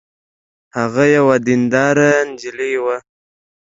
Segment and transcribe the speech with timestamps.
[0.77, 2.97] هغه یوه دینداره نجلۍ وه